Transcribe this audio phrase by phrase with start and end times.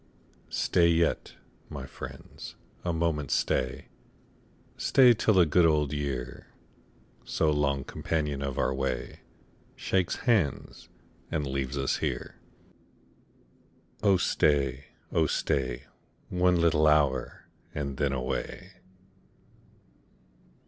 [0.49, 1.35] Stat yet,
[1.69, 3.85] my friends, a moment stay—
[4.75, 6.47] Stay till the good old year,
[7.23, 9.19] So long companion of our way,
[9.75, 10.89] Shakes hands,
[11.29, 12.39] and leaves ns here.
[14.01, 15.83] Oh stay, oh stay.
[16.29, 17.45] One little hour,
[17.75, 18.71] and then away.